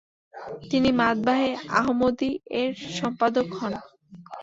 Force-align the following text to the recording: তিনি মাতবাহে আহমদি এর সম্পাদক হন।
তিনি 0.63 0.89
মাতবাহে 0.99 1.49
আহমদি 1.79 2.29
এর 2.59 2.69
সম্পাদক 2.97 3.47
হন। 3.57 3.73